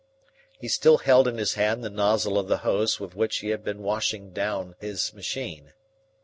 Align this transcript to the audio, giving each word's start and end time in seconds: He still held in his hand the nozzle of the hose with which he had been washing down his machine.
He 0.57 0.67
still 0.67 0.97
held 0.97 1.27
in 1.27 1.37
his 1.37 1.53
hand 1.53 1.83
the 1.83 1.89
nozzle 1.91 2.39
of 2.39 2.47
the 2.47 2.57
hose 2.65 2.99
with 2.99 3.13
which 3.15 3.37
he 3.41 3.49
had 3.49 3.63
been 3.63 3.83
washing 3.83 4.31
down 4.31 4.73
his 4.79 5.13
machine. 5.13 5.73